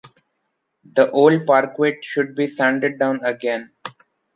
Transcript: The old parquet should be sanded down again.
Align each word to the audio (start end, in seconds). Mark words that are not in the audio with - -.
The 0.93 1.11
old 1.11 1.45
parquet 1.45 1.99
should 2.01 2.33
be 2.33 2.47
sanded 2.47 2.97
down 2.97 3.23
again. 3.23 3.71